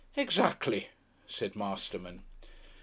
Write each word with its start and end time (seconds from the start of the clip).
"Exactly," 0.17 0.87
said 1.27 1.55
Masterman. 1.55 2.23